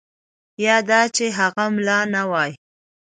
[0.65, 2.51] یا دا چې هغه ملا نه وای.